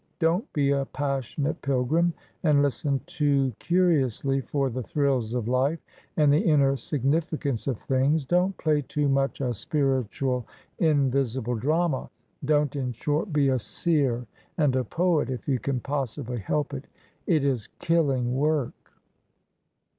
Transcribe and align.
Don't 0.17 0.51
be 0.51 0.71
a 0.71 0.83
Passionate 0.85 1.61
Pilgrim 1.61 2.11
and 2.41 2.63
listen 2.63 3.01
too 3.05 3.53
curiously 3.59 4.41
for 4.41 4.71
the 4.71 4.81
thrills 4.81 5.35
of 5.35 5.47
life 5.47 5.77
and 6.17 6.33
the 6.33 6.39
inner 6.41 6.75
significance 6.75 7.67
of 7.67 7.77
things. 7.79 8.25
Don't 8.25 8.57
play 8.57 8.81
too 8.81 9.07
much 9.07 9.41
a 9.41 9.53
spiritual, 9.53 10.47
invisible 10.79 11.53
drama. 11.53 12.09
Don't, 12.43 12.75
in 12.75 12.93
short, 12.93 13.31
be 13.31 13.49
a 13.49 13.59
seer 13.59 14.25
and 14.57 14.75
a 14.75 14.83
poet 14.83 15.29
if 15.29 15.47
you 15.47 15.59
can 15.59 15.79
possibly 15.79 16.39
help 16.39 16.73
it. 16.73 16.85
It 17.27 17.45
is 17.45 17.69
killing 17.77 18.33
work 18.33 18.73